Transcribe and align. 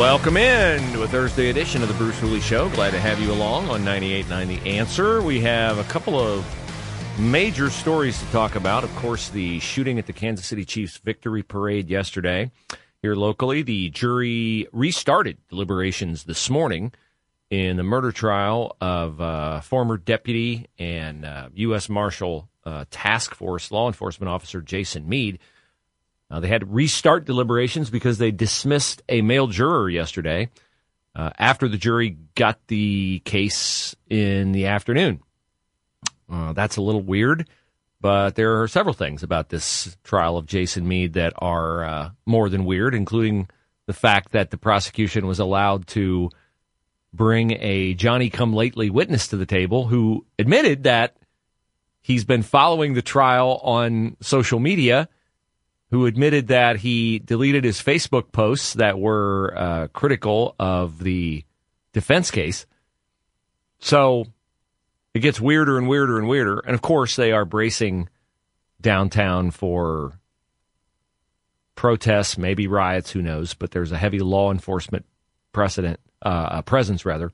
Welcome 0.00 0.38
in 0.38 0.94
to 0.94 1.02
a 1.02 1.06
Thursday 1.06 1.50
edition 1.50 1.82
of 1.82 1.88
the 1.88 1.94
Bruce 1.94 2.18
Hooley 2.18 2.40
Show. 2.40 2.70
Glad 2.70 2.92
to 2.92 2.98
have 2.98 3.20
you 3.20 3.30
along 3.30 3.68
on 3.68 3.82
98.9 3.82 4.46
The 4.62 4.70
Answer. 4.70 5.20
We 5.20 5.42
have 5.42 5.76
a 5.76 5.84
couple 5.84 6.18
of 6.18 6.42
major 7.18 7.68
stories 7.68 8.18
to 8.18 8.24
talk 8.32 8.54
about. 8.54 8.82
Of 8.82 8.96
course, 8.96 9.28
the 9.28 9.60
shooting 9.60 9.98
at 9.98 10.06
the 10.06 10.14
Kansas 10.14 10.46
City 10.46 10.64
Chiefs 10.64 10.96
victory 10.96 11.42
parade 11.42 11.90
yesterday. 11.90 12.50
Here 13.02 13.14
locally, 13.14 13.60
the 13.60 13.90
jury 13.90 14.66
restarted 14.72 15.36
deliberations 15.50 16.24
this 16.24 16.48
morning 16.48 16.94
in 17.50 17.76
the 17.76 17.82
murder 17.82 18.10
trial 18.10 18.78
of 18.80 19.20
uh, 19.20 19.60
former 19.60 19.98
deputy 19.98 20.66
and 20.78 21.26
uh, 21.26 21.50
U.S. 21.52 21.90
Marshal 21.90 22.48
uh, 22.64 22.86
Task 22.90 23.34
Force 23.34 23.70
law 23.70 23.86
enforcement 23.86 24.30
officer 24.30 24.62
Jason 24.62 25.06
Meade. 25.10 25.40
Uh, 26.30 26.40
they 26.40 26.48
had 26.48 26.60
to 26.60 26.66
restart 26.66 27.24
deliberations 27.24 27.90
because 27.90 28.18
they 28.18 28.30
dismissed 28.30 29.02
a 29.08 29.20
male 29.20 29.48
juror 29.48 29.90
yesterday 29.90 30.48
uh, 31.14 31.30
after 31.38 31.68
the 31.68 31.76
jury 31.76 32.16
got 32.34 32.58
the 32.68 33.20
case 33.24 33.96
in 34.08 34.52
the 34.52 34.66
afternoon. 34.66 35.20
Uh, 36.30 36.52
that's 36.52 36.76
a 36.76 36.82
little 36.82 37.02
weird, 37.02 37.48
but 38.00 38.36
there 38.36 38.62
are 38.62 38.68
several 38.68 38.94
things 38.94 39.24
about 39.24 39.48
this 39.48 39.96
trial 40.04 40.36
of 40.36 40.46
Jason 40.46 40.86
Meade 40.86 41.14
that 41.14 41.32
are 41.38 41.84
uh, 41.84 42.10
more 42.24 42.48
than 42.48 42.64
weird, 42.64 42.94
including 42.94 43.48
the 43.86 43.92
fact 43.92 44.32
that 44.32 44.50
the 44.50 44.56
prosecution 44.56 45.26
was 45.26 45.40
allowed 45.40 45.88
to 45.88 46.30
bring 47.12 47.52
a 47.60 47.94
Johnny 47.94 48.30
come 48.30 48.52
lately 48.52 48.88
witness 48.88 49.28
to 49.28 49.36
the 49.36 49.46
table 49.46 49.86
who 49.86 50.24
admitted 50.38 50.84
that 50.84 51.16
he's 52.00 52.24
been 52.24 52.42
following 52.42 52.94
the 52.94 53.02
trial 53.02 53.60
on 53.64 54.16
social 54.20 54.60
media 54.60 55.08
who 55.90 56.06
admitted 56.06 56.48
that 56.48 56.76
he 56.76 57.18
deleted 57.18 57.64
his 57.64 57.82
Facebook 57.82 58.30
posts 58.30 58.74
that 58.74 58.98
were 58.98 59.52
uh, 59.56 59.88
critical 59.88 60.54
of 60.58 61.02
the 61.02 61.44
defense 61.92 62.30
case. 62.30 62.64
So 63.80 64.26
it 65.14 65.20
gets 65.20 65.40
weirder 65.40 65.78
and 65.78 65.88
weirder 65.88 66.18
and 66.18 66.28
weirder. 66.28 66.60
And 66.60 66.74
of 66.74 66.82
course, 66.82 67.16
they 67.16 67.32
are 67.32 67.44
bracing 67.44 68.08
downtown 68.80 69.50
for 69.50 70.12
protests, 71.74 72.38
maybe 72.38 72.68
riots, 72.68 73.10
who 73.10 73.22
knows. 73.22 73.54
But 73.54 73.72
there's 73.72 73.90
a 73.90 73.98
heavy 73.98 74.20
law 74.20 74.52
enforcement 74.52 75.06
precedent, 75.52 75.98
uh, 76.22 76.62
presence 76.62 77.04
rather, 77.04 77.32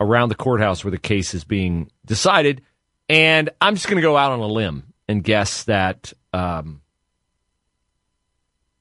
around 0.00 0.30
the 0.30 0.34
courthouse 0.34 0.82
where 0.82 0.90
the 0.90 0.98
case 0.98 1.34
is 1.34 1.44
being 1.44 1.88
decided. 2.04 2.62
And 3.08 3.50
I'm 3.60 3.76
just 3.76 3.86
going 3.86 3.96
to 3.96 4.02
go 4.02 4.16
out 4.16 4.32
on 4.32 4.40
a 4.40 4.46
limb 4.46 4.92
and 5.06 5.22
guess 5.22 5.64
that. 5.64 6.12
Um, 6.32 6.80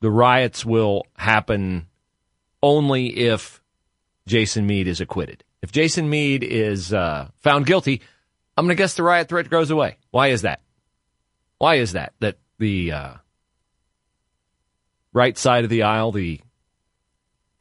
the 0.01 0.11
riots 0.11 0.65
will 0.65 1.05
happen 1.15 1.87
only 2.61 3.07
if 3.07 3.61
Jason 4.27 4.65
Meade 4.65 4.87
is 4.87 5.01
acquitted. 5.01 5.43
If 5.61 5.71
Jason 5.71 6.09
Meade 6.09 6.43
is 6.43 6.93
uh, 6.93 7.29
found 7.39 7.65
guilty, 7.65 8.01
I'm 8.55 8.65
going 8.65 8.75
to 8.75 8.81
guess 8.81 8.93
the 8.93 9.03
riot 9.03 9.29
threat 9.29 9.49
goes 9.49 9.71
away. 9.71 9.97
Why 10.11 10.27
is 10.27 10.43
that? 10.43 10.61
Why 11.57 11.75
is 11.75 11.93
that? 11.93 12.13
That 12.19 12.37
the 12.57 12.91
uh, 12.91 13.13
right 15.13 15.37
side 15.37 15.63
of 15.63 15.69
the 15.69 15.83
aisle, 15.83 16.11
the 16.11 16.39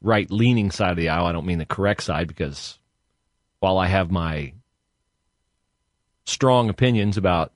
right 0.01 0.29
leaning 0.31 0.71
side 0.71 0.91
of 0.91 0.97
the 0.97 1.09
aisle, 1.09 1.25
I 1.25 1.31
don't 1.31 1.45
mean 1.45 1.59
the 1.59 1.65
correct 1.65 2.03
side 2.03 2.27
because 2.27 2.79
while 3.59 3.77
I 3.77 3.87
have 3.87 4.11
my 4.11 4.53
strong 6.25 6.69
opinions 6.69 7.17
about 7.17 7.51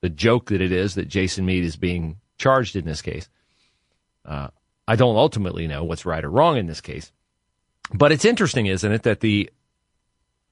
the 0.00 0.08
joke 0.08 0.46
that 0.46 0.60
it 0.60 0.72
is 0.72 0.96
that 0.96 1.08
Jason 1.08 1.46
Meade 1.46 1.64
is 1.64 1.76
being 1.76 2.18
charged 2.38 2.74
in 2.74 2.84
this 2.84 3.02
case, 3.02 3.28
uh, 4.24 4.48
I 4.86 4.96
don't 4.96 5.16
ultimately 5.16 5.66
know 5.66 5.84
what's 5.84 6.06
right 6.06 6.24
or 6.24 6.30
wrong 6.30 6.56
in 6.56 6.66
this 6.66 6.80
case. 6.80 7.12
But 7.92 8.12
it's 8.12 8.24
interesting, 8.24 8.66
isn't 8.66 8.92
it, 8.92 9.02
that 9.02 9.20
the 9.20 9.50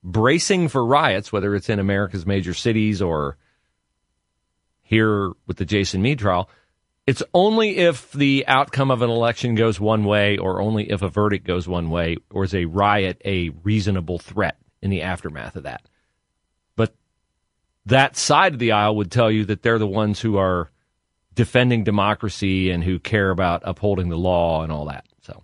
bracing 0.03 0.69
for 0.69 0.85
riots, 0.85 1.33
whether 1.33 1.55
it's 1.55 1.69
in 1.69 1.79
America's 1.79 2.27
major 2.27 2.55
cities 2.55 3.01
or 3.01 3.37
here 4.83 5.33
with 5.47 5.57
the 5.57 5.65
Jason 5.65 6.03
Meade 6.03 6.19
trial, 6.19 6.51
it's 7.07 7.23
only 7.35 7.79
if 7.79 8.13
the 8.13 8.45
outcome 8.47 8.91
of 8.91 9.03
an 9.03 9.11
election 9.11 9.55
goes 9.55 9.81
one 9.81 10.05
way 10.05 10.39
or 10.39 10.61
only 10.61 10.91
if 10.91 11.03
a 11.03 11.09
verdict 11.09 11.47
goes 11.47 11.67
one 11.67 11.91
way 11.91 12.17
or 12.31 12.45
is 12.45 12.55
a 12.55 12.67
riot 12.67 13.21
a 13.25 13.49
reasonable 13.63 14.19
threat 14.19 14.57
in 14.81 14.91
the 14.91 15.03
aftermath 15.03 15.57
of 15.57 15.65
that. 15.65 15.89
But 16.77 16.95
that 17.87 18.17
side 18.17 18.53
of 18.53 18.59
the 18.59 18.73
aisle 18.73 18.97
would 18.97 19.11
tell 19.11 19.31
you 19.31 19.45
that 19.47 19.63
they're 19.63 19.79
the 19.79 19.87
ones 19.87 20.21
who 20.21 20.37
are 20.37 20.71
defending 21.35 21.85
democracy 21.85 22.71
and 22.71 22.85
who 22.85 22.99
care 22.99 23.31
about 23.31 23.63
upholding 23.65 24.09
the 24.09 24.17
law 24.17 24.63
and 24.63 24.73
all 24.73 24.87
that. 24.87 25.07
So 25.23 25.43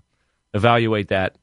evaluate 0.54 1.08
that 1.08 1.36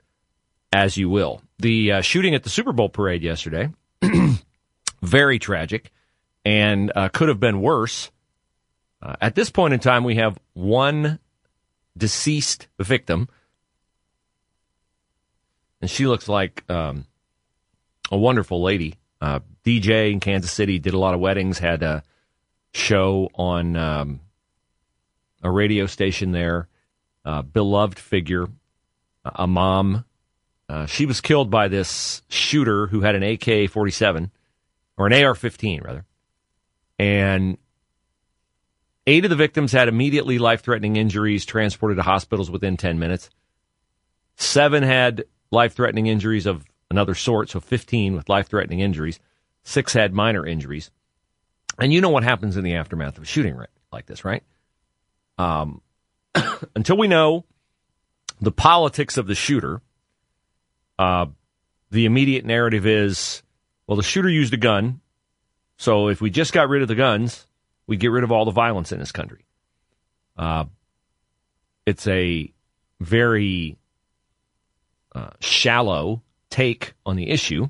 as 0.72 0.97
you 0.97 1.09
will. 1.09 1.41
The 1.59 1.94
uh, 1.94 2.01
shooting 2.01 2.35
at 2.35 2.44
the 2.44 2.50
Super 2.50 2.73
Bowl 2.73 2.89
parade 2.89 3.23
yesterday, 3.23 3.69
very 5.01 5.39
tragic 5.39 5.91
and 6.44 6.91
uh, 6.95 7.09
could 7.09 7.29
have 7.29 7.39
been 7.39 7.61
worse. 7.61 8.11
Uh, 9.01 9.16
at 9.22 9.35
this 9.35 9.50
point 9.50 9.73
in 9.73 9.79
time, 9.79 10.03
we 10.03 10.16
have 10.16 10.38
one 10.53 11.19
deceased 11.97 12.67
victim, 12.79 13.27
and 15.81 15.89
she 15.89 16.07
looks 16.07 16.27
like 16.27 16.63
um, 16.69 17.06
a 18.12 18.17
wonderful 18.17 18.62
lady. 18.62 18.95
Uh, 19.22 19.39
DJ 19.63 20.12
in 20.12 20.19
Kansas 20.19 20.51
City 20.51 20.77
did 20.77 20.94
a 20.94 21.00
lot 21.00 21.13
of 21.13 21.19
weddings, 21.19 21.57
had 21.57 21.81
a 21.83 22.03
show 22.73 23.29
on 23.33 23.75
um, 23.75 24.19
a 25.45 25.51
radio 25.51 25.85
station 25.85 26.31
there, 26.31 26.67
uh, 27.23 27.44
beloved 27.44 28.00
figure, 28.00 28.47
a 29.23 29.45
mom. 29.45 30.03
Uh, 30.67 30.88
she 30.88 31.06
was 31.06 31.22
killed 31.22 31.51
by 31.51 31.67
this 31.67 32.23
shooter 32.29 32.88
who 32.88 33.01
had 33.01 33.13
an 33.13 33.22
AK 33.22 33.69
47, 33.69 34.31
or 34.97 35.06
an 35.06 35.13
AR 35.13 35.35
15, 35.35 35.81
rather. 35.83 36.03
And 36.97 37.59
eight 39.06 39.23
of 39.23 39.29
the 39.29 39.35
victims 39.35 39.72
had 39.72 39.88
immediately 39.88 40.39
life 40.39 40.63
threatening 40.63 40.95
injuries, 40.95 41.45
transported 41.45 41.97
to 41.97 42.03
hospitals 42.03 42.50
within 42.50 42.75
10 42.75 42.97
minutes. 42.97 43.29
Seven 44.38 44.81
had 44.81 45.25
life 45.51 45.75
threatening 45.75 46.07
injuries 46.07 46.47
of 46.47 46.66
another 46.89 47.13
sort, 47.13 47.51
so 47.51 47.59
15 47.59 48.16
with 48.16 48.29
life 48.29 48.47
threatening 48.47 48.79
injuries. 48.79 49.19
Six 49.62 49.94
had 49.94 50.12
minor 50.12 50.44
injuries. 50.44 50.89
And 51.77 51.94
you 51.94 52.01
know 52.01 52.09
what 52.09 52.23
happens 52.23 52.57
in 52.57 52.63
the 52.63 52.73
aftermath 52.73 53.17
of 53.17 53.23
a 53.23 53.27
shooting 53.27 53.59
like 53.91 54.07
this, 54.07 54.25
right? 54.25 54.44
Um, 55.38 55.81
until 56.75 56.97
we 56.97 57.07
know 57.07 57.46
the 58.41 58.51
politics 58.51 59.18
of 59.18 59.28
the 59.28 59.35
shooter, 59.35 59.81
uh, 60.97 61.28
the 61.91 62.06
immediate 62.06 62.46
narrative 62.46 62.85
is 62.85 63.44
well, 63.88 63.98
the 63.98 64.04
shooter 64.04 64.30
used 64.30 64.54
a 64.54 64.57
gun. 64.57 65.01
So 65.77 66.07
if 66.07 66.21
we 66.21 66.30
just 66.30 66.54
got 66.54 66.69
rid 66.69 66.81
of 66.81 66.88
the 66.88 66.95
guns, 66.95 67.45
we 67.88 67.98
get 67.98 68.12
rid 68.12 68.24
of 68.24 68.31
all 68.31 68.45
the 68.45 68.51
violence 68.51 68.92
in 68.92 69.00
this 69.00 69.12
country. 69.12 69.45
Uh, 70.38 70.65
it's 71.86 72.07
a 72.07 72.51
very 73.00 73.77
uh, 75.13 75.30
shallow 75.39 76.24
take 76.50 76.94
on 77.06 77.15
the 77.15 77.30
issue, 77.30 77.69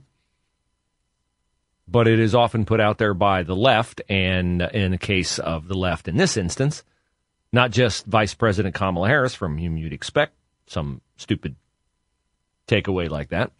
but 1.87 2.07
it 2.07 2.19
is 2.19 2.33
often 2.33 2.65
put 2.65 2.79
out 2.79 2.97
there 2.97 3.13
by 3.13 3.43
the 3.43 3.55
left, 3.55 4.01
and 4.07 4.61
in 4.61 4.91
the 4.91 4.97
case 4.97 5.37
of 5.37 5.67
the 5.67 5.75
left 5.75 6.07
in 6.07 6.17
this 6.17 6.37
instance, 6.37 6.83
not 7.55 7.71
just 7.71 8.05
Vice 8.05 8.33
President 8.33 8.75
Kamala 8.75 9.07
Harris, 9.07 9.33
from 9.33 9.57
whom 9.57 9.77
you'd 9.77 9.93
expect 9.93 10.33
some 10.67 10.99
stupid 11.15 11.55
takeaway 12.67 13.09
like 13.09 13.29
that, 13.29 13.51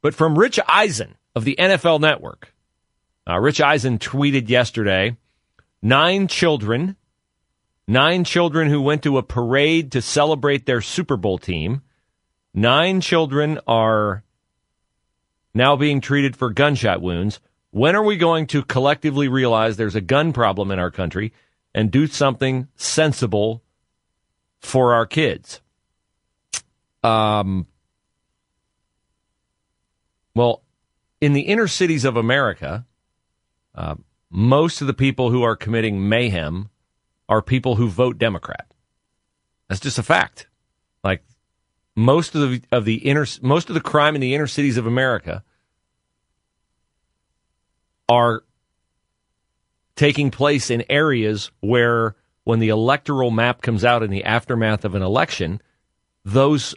but 0.00 0.14
from 0.14 0.38
Rich 0.38 0.58
Eisen 0.66 1.16
of 1.36 1.44
the 1.44 1.56
NFL 1.58 2.00
Network. 2.00 2.54
Uh, 3.28 3.38
Rich 3.38 3.60
Eisen 3.60 3.98
tweeted 3.98 4.48
yesterday 4.48 5.18
nine 5.82 6.28
children, 6.28 6.96
nine 7.86 8.24
children 8.24 8.70
who 8.70 8.80
went 8.80 9.02
to 9.02 9.18
a 9.18 9.22
parade 9.22 9.92
to 9.92 10.00
celebrate 10.00 10.64
their 10.64 10.80
Super 10.80 11.18
Bowl 11.18 11.36
team. 11.36 11.82
Nine 12.54 13.02
children 13.02 13.60
are 13.66 14.24
now 15.52 15.76
being 15.76 16.00
treated 16.00 16.36
for 16.36 16.50
gunshot 16.50 17.02
wounds. 17.02 17.38
When 17.70 17.94
are 17.96 18.02
we 18.02 18.16
going 18.16 18.46
to 18.48 18.62
collectively 18.62 19.28
realize 19.28 19.76
there's 19.76 19.94
a 19.94 20.00
gun 20.00 20.32
problem 20.32 20.70
in 20.70 20.78
our 20.78 20.90
country 20.90 21.34
and 21.74 21.90
do 21.90 22.06
something 22.06 22.68
sensible 22.76 23.62
for 24.60 24.94
our 24.94 25.06
kids? 25.06 25.60
Um, 27.02 27.66
well, 30.34 30.62
in 31.20 31.32
the 31.32 31.42
inner 31.42 31.68
cities 31.68 32.04
of 32.04 32.16
America, 32.16 32.86
uh, 33.74 33.96
most 34.30 34.80
of 34.80 34.86
the 34.86 34.94
people 34.94 35.30
who 35.30 35.42
are 35.42 35.56
committing 35.56 36.08
mayhem 36.08 36.70
are 37.28 37.42
people 37.42 37.76
who 37.76 37.88
vote 37.88 38.18
Democrat. 38.18 38.66
That's 39.68 39.80
just 39.80 39.98
a 39.98 40.02
fact. 40.02 40.48
Like 41.02 41.22
most 41.94 42.34
of 42.34 42.42
the 42.42 42.62
of 42.70 42.84
the 42.84 42.96
inner 42.96 43.26
most 43.40 43.68
of 43.68 43.74
the 43.74 43.80
crime 43.80 44.14
in 44.14 44.20
the 44.20 44.34
inner 44.34 44.46
cities 44.46 44.76
of 44.76 44.86
America 44.86 45.44
are 48.08 48.44
taking 50.02 50.32
place 50.32 50.68
in 50.68 50.82
areas 50.90 51.52
where 51.60 52.16
when 52.42 52.58
the 52.58 52.70
electoral 52.70 53.30
map 53.30 53.62
comes 53.62 53.84
out 53.84 54.02
in 54.02 54.10
the 54.10 54.24
aftermath 54.24 54.84
of 54.84 54.96
an 54.96 55.02
election, 55.02 55.62
those 56.24 56.74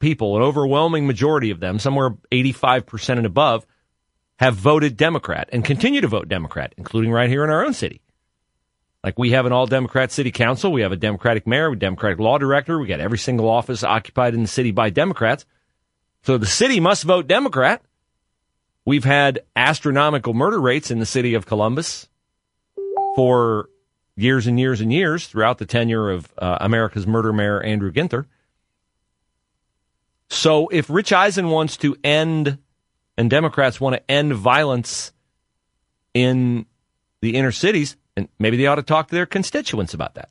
people, 0.00 0.34
an 0.34 0.42
overwhelming 0.42 1.06
majority 1.06 1.52
of 1.52 1.60
them, 1.60 1.78
somewhere 1.78 2.16
85% 2.32 3.18
and 3.18 3.26
above, 3.26 3.64
have 4.40 4.56
voted 4.56 4.96
Democrat 4.96 5.48
and 5.52 5.64
continue 5.64 6.00
to 6.00 6.08
vote 6.08 6.28
Democrat, 6.28 6.74
including 6.76 7.12
right 7.12 7.30
here 7.30 7.44
in 7.44 7.50
our 7.50 7.64
own 7.64 7.74
city. 7.74 8.00
Like 9.04 9.20
we 9.20 9.30
have 9.30 9.46
an 9.46 9.52
all 9.52 9.68
Democrat 9.68 10.10
city 10.10 10.32
council, 10.32 10.72
we 10.72 10.82
have 10.82 10.90
a 10.90 10.96
Democratic 10.96 11.46
mayor, 11.46 11.70
a 11.70 11.78
Democratic 11.78 12.18
law 12.18 12.38
director, 12.38 12.80
we 12.80 12.88
got 12.88 12.98
every 12.98 13.18
single 13.18 13.48
office 13.48 13.84
occupied 13.84 14.34
in 14.34 14.42
the 14.42 14.48
city 14.48 14.72
by 14.72 14.90
Democrats. 14.90 15.46
So 16.24 16.38
the 16.38 16.46
city 16.46 16.80
must 16.80 17.04
vote 17.04 17.28
Democrat. 17.28 17.82
We've 18.84 19.04
had 19.04 19.42
astronomical 19.54 20.34
murder 20.34 20.60
rates 20.60 20.90
in 20.90 20.98
the 20.98 21.06
city 21.06 21.34
of 21.34 21.46
Columbus 21.46 22.08
for 23.14 23.68
years 24.16 24.46
and 24.46 24.58
years 24.58 24.80
and 24.80 24.92
years 24.92 25.26
throughout 25.26 25.58
the 25.58 25.66
tenure 25.66 26.10
of 26.10 26.32
uh, 26.38 26.58
America's 26.60 27.06
murder 27.06 27.32
mayor, 27.32 27.60
Andrew 27.62 27.92
Ginther. 27.92 28.26
So 30.28 30.68
if 30.68 30.88
Rich 30.88 31.12
Eisen 31.12 31.48
wants 31.48 31.76
to 31.78 31.96
end, 32.02 32.58
and 33.16 33.30
Democrats 33.30 33.80
want 33.80 33.94
to 33.96 34.10
end 34.10 34.34
violence 34.34 35.12
in 36.12 36.66
the 37.20 37.36
inner 37.36 37.52
cities, 37.52 37.96
and 38.16 38.28
maybe 38.38 38.56
they 38.56 38.66
ought 38.66 38.76
to 38.76 38.82
talk 38.82 39.08
to 39.08 39.14
their 39.14 39.26
constituents 39.26 39.94
about 39.94 40.14
that. 40.14 40.30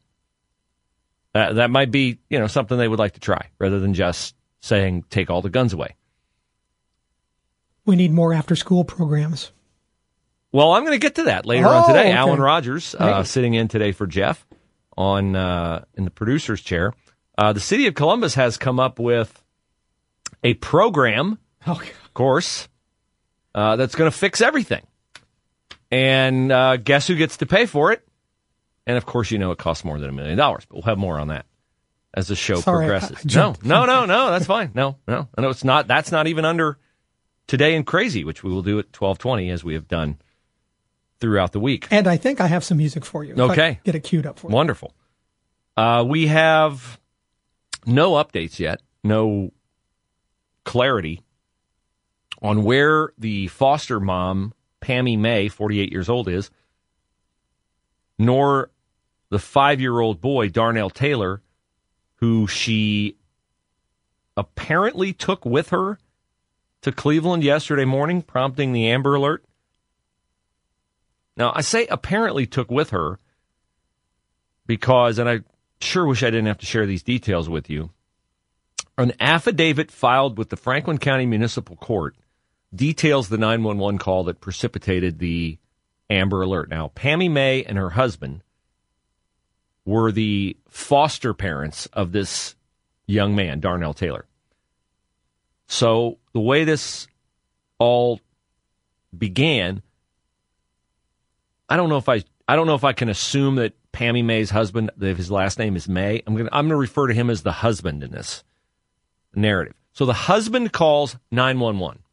Uh, 1.35 1.53
that 1.53 1.71
might 1.71 1.91
be, 1.91 2.19
you 2.29 2.39
know, 2.39 2.47
something 2.47 2.77
they 2.77 2.87
would 2.87 2.99
like 2.99 3.13
to 3.13 3.19
try, 3.19 3.49
rather 3.59 3.79
than 3.79 3.93
just 3.93 4.35
saying 4.61 5.03
take 5.09 5.29
all 5.29 5.41
the 5.41 5.49
guns 5.49 5.73
away. 5.73 5.95
We 7.85 7.95
need 7.95 8.11
more 8.11 8.33
after 8.33 8.55
school 8.55 8.85
programs. 8.85 9.51
Well, 10.53 10.71
I'm 10.71 10.83
going 10.83 10.93
to 10.93 10.99
get 10.99 11.15
to 11.15 11.23
that 11.23 11.47
later 11.47 11.65
oh, 11.65 11.71
on 11.71 11.87
today. 11.87 12.09
Okay. 12.09 12.11
Alan 12.11 12.39
Rogers 12.39 12.95
uh, 12.95 13.23
sitting 13.23 13.55
in 13.55 13.67
today 13.67 13.91
for 13.91 14.05
Jeff 14.05 14.45
on 14.95 15.35
uh, 15.35 15.83
in 15.95 16.05
the 16.05 16.11
producer's 16.11 16.61
chair. 16.61 16.93
Uh, 17.35 17.53
the 17.53 17.59
city 17.59 17.87
of 17.87 17.95
Columbus 17.95 18.35
has 18.35 18.57
come 18.57 18.79
up 18.79 18.99
with 18.99 19.43
a 20.43 20.53
program, 20.53 21.39
oh, 21.65 21.71
of 21.81 22.13
course, 22.13 22.69
uh, 23.55 23.75
that's 23.77 23.95
going 23.95 24.09
to 24.09 24.15
fix 24.15 24.41
everything. 24.41 24.85
And 25.89 26.51
uh, 26.51 26.77
guess 26.77 27.07
who 27.07 27.15
gets 27.15 27.37
to 27.37 27.47
pay 27.47 27.65
for 27.65 27.91
it? 27.91 28.07
And 28.85 28.95
of 28.95 29.07
course, 29.07 29.31
you 29.31 29.39
know 29.39 29.51
it 29.51 29.57
costs 29.57 29.83
more 29.83 29.99
than 29.99 30.09
a 30.09 30.13
million 30.13 30.37
dollars, 30.37 30.65
but 30.65 30.75
we'll 30.75 30.83
have 30.83 30.99
more 30.99 31.19
on 31.19 31.29
that 31.29 31.47
as 32.13 32.27
the 32.27 32.35
show 32.35 32.59
Sorry, 32.59 32.85
progresses. 32.85 33.35
No, 33.35 33.55
no, 33.63 33.85
no, 33.85 34.05
no, 34.05 34.29
that's 34.29 34.45
fine. 34.45 34.71
No, 34.75 34.97
no, 35.07 35.27
I 35.35 35.41
know 35.41 35.49
it's 35.49 35.63
not. 35.63 35.87
That's 35.87 36.11
not 36.11 36.27
even 36.27 36.45
under 36.45 36.77
today 37.47 37.75
and 37.75 37.87
crazy, 37.87 38.23
which 38.23 38.43
we 38.43 38.51
will 38.51 38.61
do 38.61 38.77
at 38.77 38.93
twelve 38.93 39.17
twenty 39.17 39.49
as 39.49 39.63
we 39.63 39.73
have 39.73 39.87
done 39.87 40.19
throughout 41.23 41.53
the 41.53 41.59
week. 41.61 41.87
And 41.89 42.05
I 42.05 42.17
think 42.17 42.41
I 42.41 42.47
have 42.47 42.65
some 42.65 42.77
music 42.77 43.05
for 43.05 43.23
you. 43.23 43.33
Okay, 43.35 43.79
get 43.85 43.95
it 43.95 44.01
queued 44.01 44.25
up 44.25 44.39
for 44.39 44.49
you. 44.49 44.53
Wonderful. 44.53 44.93
Uh, 45.77 46.03
we 46.05 46.27
have 46.27 46.99
no 47.85 48.11
updates 48.11 48.59
yet, 48.59 48.81
no 49.05 49.53
clarity 50.65 51.21
on 52.41 52.65
where 52.65 53.13
the 53.17 53.47
foster 53.47 54.01
mom 54.01 54.53
Pammy 54.81 55.17
Maye, 55.17 55.47
48 55.47 55.93
years 55.93 56.09
old, 56.09 56.27
is, 56.27 56.51
nor 58.19 58.69
the 59.29 59.39
five 59.39 59.79
year 59.79 60.01
old 60.01 60.19
boy, 60.19 60.49
Darnell 60.49 60.89
Taylor, 60.89 61.41
who 62.15 62.47
she 62.47 63.15
apparently 64.35 65.13
took 65.13 65.45
with 65.45 65.69
her 65.69 65.99
to 66.81 66.91
Cleveland 66.91 67.45
yesterday 67.45 67.85
morning, 67.85 68.21
prompting 68.21 68.73
the 68.73 68.89
Amber 68.89 69.15
Alert. 69.15 69.45
Now, 71.35 71.51
I 71.55 71.61
say 71.61 71.87
apparently 71.87 72.45
took 72.45 72.69
with 72.69 72.91
her 72.91 73.19
because, 74.65 75.17
and 75.19 75.29
I 75.29 75.39
sure 75.79 76.05
wish 76.05 76.23
I 76.23 76.27
didn't 76.27 76.45
have 76.45 76.59
to 76.59 76.65
share 76.65 76.85
these 76.85 77.03
details 77.03 77.49
with 77.49 77.69
you, 77.69 77.91
an 78.97 79.13
affidavit 79.19 79.91
filed 79.91 80.37
with 80.37 80.49
the 80.49 80.55
Franklin 80.55 80.99
County 80.99 81.25
Municipal 81.25 81.75
Court 81.75 82.15
details 82.73 83.29
the 83.29 83.37
911 83.37 83.97
call 83.99 84.23
that 84.25 84.41
precipitated 84.41 85.19
the 85.19 85.57
Amber 86.09 86.41
Alert. 86.41 86.69
Now, 86.69 86.91
Pammy 86.95 87.29
Maye 87.29 87.63
and 87.63 87.77
her 87.77 87.91
husband 87.91 88.43
were 89.85 90.11
the 90.11 90.55
foster 90.69 91.33
parents 91.33 91.87
of 91.87 92.11
this 92.11 92.55
young 93.05 93.35
man, 93.35 93.59
Darnell 93.59 93.93
Taylor. 93.93 94.25
So, 95.67 96.19
the 96.33 96.39
way 96.39 96.63
this 96.63 97.07
all 97.79 98.19
began, 99.17 99.81
I 101.73 101.75
don't 101.75 101.89
know 101.89 101.97
if 101.97 102.07
I 102.07 102.23
I 102.47 102.55
don't 102.55 102.67
know 102.67 102.75
if 102.75 102.83
I 102.83 102.93
can 102.93 103.09
assume 103.09 103.55
that 103.55 103.73
Pammy 103.91 104.23
Maye's 104.23 104.51
husband, 104.51 104.91
that 104.95 105.17
his 105.17 105.31
last 105.31 105.57
name 105.57 105.75
is 105.75 105.89
Maye. 105.89 106.21
I'm 106.27 106.37
to 106.37 106.47
I'm 106.51 106.69
to 106.69 106.75
refer 106.75 107.07
to 107.07 107.15
him 107.15 107.31
as 107.31 107.41
the 107.41 107.51
husband 107.51 108.03
in 108.03 108.11
this 108.11 108.43
narrative. 109.33 109.73
So 109.91 110.05
the 110.05 110.13
husband 110.13 110.71
calls 110.71 111.17
911 111.31 112.03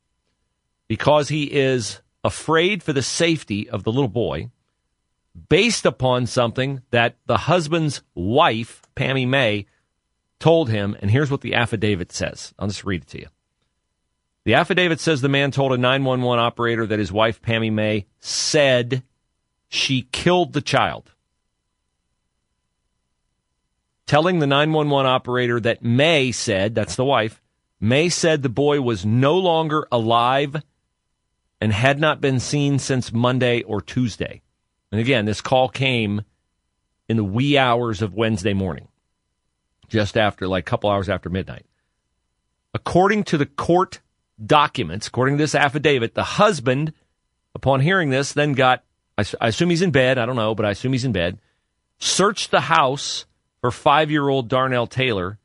because 0.88 1.28
he 1.28 1.44
is 1.44 2.00
afraid 2.24 2.82
for 2.82 2.94
the 2.94 3.02
safety 3.02 3.68
of 3.68 3.84
the 3.84 3.92
little 3.92 4.08
boy 4.08 4.50
based 5.50 5.84
upon 5.84 6.24
something 6.24 6.80
that 6.90 7.16
the 7.26 7.36
husband's 7.36 8.00
wife, 8.14 8.80
Pammy 8.96 9.28
Maye, 9.28 9.66
told 10.38 10.70
him. 10.70 10.96
And 11.02 11.10
here's 11.10 11.30
what 11.30 11.42
the 11.42 11.52
affidavit 11.52 12.12
says. 12.12 12.54
I'll 12.58 12.68
just 12.68 12.86
read 12.86 13.02
it 13.02 13.08
to 13.08 13.18
you. 13.18 13.26
The 14.44 14.54
affidavit 14.54 15.00
says 15.00 15.20
the 15.20 15.28
man 15.28 15.50
told 15.50 15.72
a 15.72 15.76
911 15.76 16.42
operator 16.42 16.86
that 16.86 16.98
his 16.98 17.12
wife, 17.12 17.42
Pammy 17.42 17.70
May, 17.70 18.06
said 18.20 19.02
she 19.70 20.02
killed 20.12 20.52
the 20.52 20.60
child. 20.60 21.12
Telling 24.04 24.40
the 24.40 24.46
911 24.46 25.06
operator 25.08 25.60
that 25.60 25.82
Maye 25.84 26.32
said, 26.32 26.74
that's 26.74 26.96
the 26.96 27.04
wife, 27.04 27.40
Maye 27.78 28.08
said 28.08 28.42
the 28.42 28.48
boy 28.48 28.80
was 28.80 29.06
no 29.06 29.38
longer 29.38 29.86
alive 29.92 30.56
and 31.60 31.72
had 31.72 32.00
not 32.00 32.20
been 32.20 32.40
seen 32.40 32.80
since 32.80 33.12
Monday 33.12 33.62
or 33.62 33.80
Tuesday. 33.80 34.42
And 34.90 35.00
again, 35.00 35.24
this 35.24 35.40
call 35.40 35.68
came 35.68 36.22
in 37.08 37.16
the 37.16 37.24
wee 37.24 37.56
hours 37.56 38.02
of 38.02 38.14
Wednesday 38.14 38.52
morning, 38.52 38.88
just 39.88 40.16
after, 40.16 40.48
like 40.48 40.64
a 40.64 40.70
couple 40.70 40.90
hours 40.90 41.08
after 41.08 41.30
midnight. 41.30 41.66
According 42.74 43.24
to 43.24 43.38
the 43.38 43.46
court 43.46 44.00
documents, 44.44 45.06
according 45.06 45.36
to 45.36 45.42
this 45.42 45.54
affidavit, 45.54 46.14
the 46.14 46.24
husband, 46.24 46.92
upon 47.54 47.80
hearing 47.80 48.10
this, 48.10 48.32
then 48.32 48.54
got, 48.54 48.82
I, 49.18 49.24
I 49.40 49.48
assume 49.48 49.70
he's 49.70 49.82
in 49.82 49.90
bed, 49.90 50.18
I 50.18 50.26
don't 50.26 50.36
know, 50.36 50.54
but 50.54 50.66
I 50.66 50.70
assume 50.70 50.92
he's 50.92 51.04
in 51.04 51.12
bed, 51.12 51.38
searched 51.98 52.50
the 52.50 52.60
house 52.60 53.26
for 53.60 53.70
five 53.70 54.10
year 54.10 54.28
old 54.28 54.48
Darnell 54.48 54.86
Taylor 54.86 55.38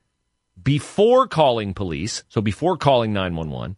before 0.61 1.27
calling 1.27 1.73
police, 1.73 2.23
so 2.29 2.41
before 2.41 2.77
calling 2.77 3.13
911. 3.13 3.77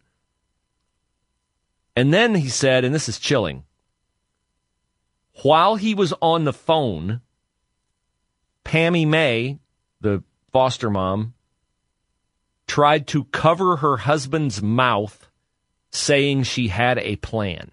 And 1.96 2.14
then 2.14 2.36
he 2.36 2.48
said, 2.48 2.84
and 2.84 2.94
this 2.94 3.08
is 3.08 3.18
chilling, 3.18 3.64
while 5.42 5.76
he 5.76 5.94
was 5.94 6.14
on 6.22 6.44
the 6.44 6.52
phone, 6.52 7.20
Pammy 8.64 9.06
Maye, 9.06 9.58
the 10.00 10.22
foster 10.52 10.90
mom, 10.90 11.34
tried 12.66 13.06
to 13.08 13.24
cover 13.24 13.76
her 13.76 13.96
husband's 13.96 14.62
mouth, 14.62 15.28
saying 15.90 16.44
she 16.44 16.68
had 16.68 16.98
a 16.98 17.16
plan. 17.16 17.70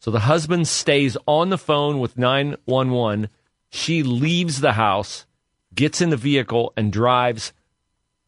So 0.00 0.10
the 0.10 0.20
husband 0.20 0.68
stays 0.68 1.16
on 1.26 1.50
the 1.50 1.58
phone 1.58 1.98
with 1.98 2.16
911. 2.16 3.28
She 3.70 4.02
leaves 4.02 4.60
the 4.60 4.72
house, 4.72 5.26
gets 5.74 6.00
in 6.00 6.10
the 6.10 6.16
vehicle, 6.16 6.72
and 6.76 6.92
drives 6.92 7.52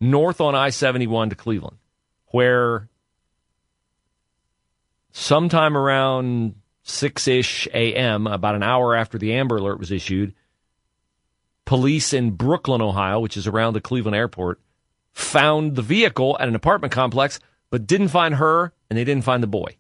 north 0.01 0.41
on 0.41 0.55
I 0.55 0.71
71 0.71 1.31
to 1.31 1.37
Cleveland, 1.37 1.79
where 2.29 2.89
sometime 5.13 5.77
around 5.77 6.57
6 6.83 7.29
ish 7.29 7.69
a.m., 7.73 8.27
about 8.27 8.55
an 8.57 8.63
hour 8.63 8.97
after 8.97 9.19
the 9.19 9.35
Amber 9.35 9.57
Alert 9.57 9.79
was 9.79 9.93
issued, 9.93 10.35
police 11.65 12.13
in 12.13 12.33
Brooklyn, 12.33 12.83
Ohio, 12.83 13.21
which 13.21 13.37
is 13.37 13.47
around 13.47 13.75
the 13.75 13.81
Cleveland 13.81 14.17
airport, 14.17 14.61
found 15.13 15.77
the 15.77 15.83
vehicle 15.83 16.37
at 16.41 16.49
an 16.49 16.55
apartment 16.57 16.93
complex 16.93 17.39
but 17.71 17.87
didn't 17.87 18.09
find 18.09 18.35
her 18.35 18.73
and 18.89 18.99
they 18.99 19.05
didn't 19.05 19.25
find 19.25 19.43
the 19.43 19.47
boy. 19.47 19.77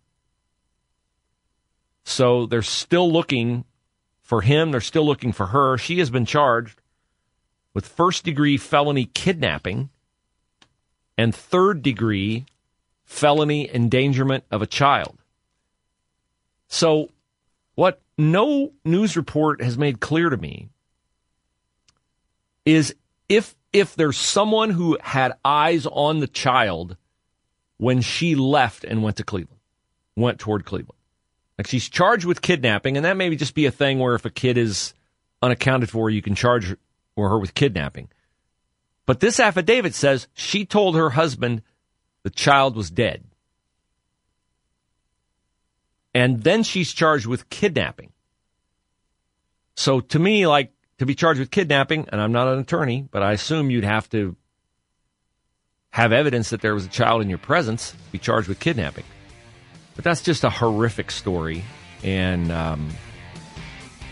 So 2.10 2.46
they're 2.46 2.62
still 2.62 3.10
looking 3.10 3.64
for 4.20 4.40
him. 4.40 4.72
They're 4.72 4.80
still 4.80 5.06
looking 5.06 5.32
for 5.32 5.46
her. 5.46 5.78
She 5.78 6.00
has 6.00 6.10
been 6.10 6.26
charged 6.26 6.80
with 7.72 7.86
first 7.86 8.24
degree 8.24 8.56
felony 8.56 9.06
kidnapping 9.06 9.90
and 11.16 11.32
third 11.32 11.82
degree 11.82 12.46
felony 13.04 13.72
endangerment 13.72 14.42
of 14.50 14.60
a 14.60 14.66
child. 14.66 15.18
So, 16.66 17.10
what 17.76 18.00
no 18.18 18.72
news 18.84 19.16
report 19.16 19.62
has 19.62 19.78
made 19.78 20.00
clear 20.00 20.30
to 20.30 20.36
me 20.36 20.68
is 22.66 22.94
if 23.28 23.54
if 23.72 23.94
there's 23.94 24.18
someone 24.18 24.70
who 24.70 24.98
had 25.00 25.34
eyes 25.44 25.86
on 25.86 26.18
the 26.18 26.26
child 26.26 26.96
when 27.76 28.00
she 28.00 28.34
left 28.34 28.82
and 28.82 29.02
went 29.02 29.16
to 29.18 29.24
Cleveland, 29.24 29.60
went 30.16 30.40
toward 30.40 30.64
Cleveland. 30.64 30.99
Like 31.60 31.66
she's 31.66 31.90
charged 31.90 32.24
with 32.24 32.40
kidnapping, 32.40 32.96
and 32.96 33.04
that 33.04 33.18
may 33.18 33.36
just 33.36 33.54
be 33.54 33.66
a 33.66 33.70
thing 33.70 33.98
where 33.98 34.14
if 34.14 34.24
a 34.24 34.30
kid 34.30 34.56
is 34.56 34.94
unaccounted 35.42 35.90
for, 35.90 36.08
you 36.08 36.22
can 36.22 36.34
charge 36.34 36.74
her 37.18 37.38
with 37.38 37.52
kidnapping. 37.52 38.08
But 39.04 39.20
this 39.20 39.38
affidavit 39.38 39.94
says 39.94 40.26
she 40.32 40.64
told 40.64 40.96
her 40.96 41.10
husband 41.10 41.60
the 42.22 42.30
child 42.30 42.76
was 42.76 42.90
dead. 42.90 43.24
And 46.14 46.42
then 46.44 46.62
she's 46.62 46.94
charged 46.94 47.26
with 47.26 47.50
kidnapping. 47.50 48.12
So 49.76 50.00
to 50.00 50.18
me, 50.18 50.46
like 50.46 50.72
to 50.96 51.04
be 51.04 51.14
charged 51.14 51.40
with 51.40 51.50
kidnapping, 51.50 52.08
and 52.10 52.22
I'm 52.22 52.32
not 52.32 52.48
an 52.48 52.58
attorney, 52.58 53.06
but 53.10 53.22
I 53.22 53.32
assume 53.32 53.70
you'd 53.70 53.84
have 53.84 54.08
to 54.12 54.34
have 55.90 56.10
evidence 56.10 56.48
that 56.48 56.62
there 56.62 56.72
was 56.72 56.86
a 56.86 56.88
child 56.88 57.20
in 57.20 57.28
your 57.28 57.36
presence, 57.36 57.94
be 58.12 58.18
charged 58.18 58.48
with 58.48 58.60
kidnapping. 58.60 59.04
But 59.96 60.04
that's 60.04 60.22
just 60.22 60.44
a 60.44 60.50
horrific 60.50 61.10
story. 61.10 61.64
And 62.02 62.50
um, 62.50 62.88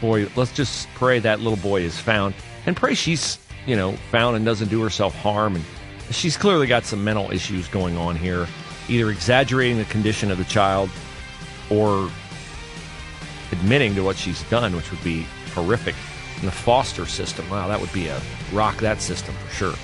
boy, 0.00 0.28
let's 0.36 0.52
just 0.52 0.88
pray 0.94 1.18
that 1.20 1.40
little 1.40 1.58
boy 1.58 1.82
is 1.82 1.98
found 1.98 2.34
and 2.66 2.76
pray 2.76 2.94
she's 2.94 3.38
you 3.68 3.76
know, 3.76 3.92
found 4.10 4.34
and 4.34 4.46
doesn't 4.46 4.68
do 4.68 4.82
herself 4.82 5.14
harm. 5.14 5.54
And 5.54 5.64
she's 6.10 6.38
clearly 6.38 6.66
got 6.66 6.84
some 6.84 7.04
mental 7.04 7.30
issues 7.30 7.68
going 7.68 7.98
on 7.98 8.16
here, 8.16 8.48
either 8.88 9.10
exaggerating 9.10 9.76
the 9.76 9.84
condition 9.84 10.30
of 10.30 10.38
the 10.38 10.44
child 10.44 10.88
or 11.70 12.10
admitting 13.52 13.94
to 13.94 14.02
what 14.02 14.16
she's 14.16 14.42
done, 14.44 14.74
which 14.74 14.90
would 14.90 15.04
be 15.04 15.26
horrific. 15.54 15.94
In 16.40 16.46
the 16.46 16.52
foster 16.52 17.04
system, 17.04 17.48
wow, 17.50 17.68
that 17.68 17.80
would 17.80 17.92
be 17.92 18.06
a 18.06 18.20
rock 18.52 18.78
that 18.78 19.02
system 19.02 19.34
for 19.34 19.52
sure. 19.52 19.74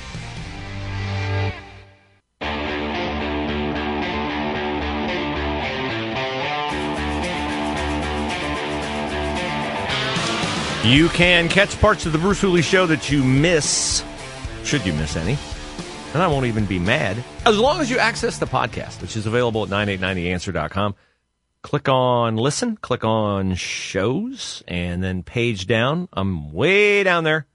You 10.85 11.09
can 11.09 11.49
catch 11.49 11.81
parts 11.81 12.05
of 12.05 12.13
the 12.13 12.19
Bruce 12.19 12.43
Hooley 12.43 12.61
Show 12.61 12.85
that 12.85 13.11
you 13.11 13.25
miss, 13.25 14.05
should 14.65 14.85
you 14.85 14.93
miss 14.93 15.17
any. 15.17 15.39
And 16.13 16.23
I 16.23 16.27
won't 16.27 16.45
even 16.45 16.67
be 16.67 16.79
mad. 16.79 17.25
As 17.47 17.59
long 17.59 17.81
as 17.81 17.89
you 17.89 17.99
access 17.99 18.37
the 18.37 18.47
podcast, 18.47 19.01
which 19.01 19.17
is 19.17 19.25
available 19.25 19.63
at 19.63 19.71
989theanswer.com. 19.71 20.95
Click 21.63 21.89
on 21.89 22.37
listen, 22.37 22.77
click 22.77 23.03
on 23.03 23.55
shows, 23.55 24.63
and 24.69 25.03
then 25.03 25.23
page 25.23 25.67
down. 25.67 26.07
I'm 26.13 26.53
way 26.53 27.03
down 27.03 27.25
there 27.25 27.47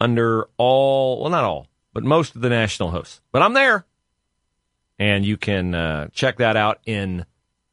under 0.00 0.48
all, 0.58 1.20
well, 1.22 1.30
not 1.30 1.42
all, 1.42 1.66
but 1.92 2.04
most 2.04 2.36
of 2.36 2.40
the 2.40 2.50
national 2.50 2.92
hosts. 2.92 3.20
But 3.32 3.42
I'm 3.42 3.54
there. 3.54 3.84
And 4.96 5.26
you 5.26 5.36
can 5.36 5.74
uh, 5.74 6.08
check 6.12 6.36
that 6.36 6.56
out 6.56 6.78
in 6.86 7.26